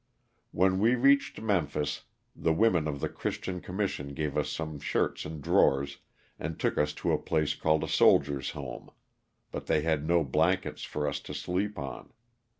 [0.49, 2.05] When we reached Memphis
[2.35, 5.99] the women of the Christian Commission gave us some shirts and drawers
[6.39, 8.89] and took us to a place called a soldier's home,
[9.51, 12.11] but they had no blankets for us to sleep on.